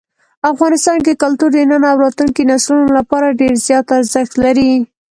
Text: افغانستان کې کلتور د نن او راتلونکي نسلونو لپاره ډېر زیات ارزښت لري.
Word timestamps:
افغانستان 0.51 0.97
کې 1.05 1.19
کلتور 1.23 1.49
د 1.53 1.57
نن 1.71 1.81
او 1.91 1.97
راتلونکي 2.03 2.43
نسلونو 2.51 2.89
لپاره 2.99 3.37
ډېر 3.39 3.53
زیات 3.67 3.87
ارزښت 3.97 4.33
لري. 4.43 4.71